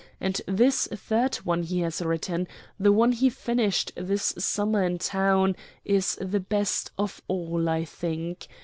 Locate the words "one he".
1.35-1.81, 2.91-3.29